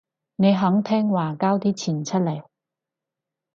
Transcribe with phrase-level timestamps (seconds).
[0.37, 2.43] 你肯聽話交啲錢出嚟